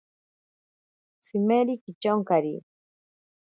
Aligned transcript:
Tsimeri 1.23 1.73
kityonkari. 1.83 2.55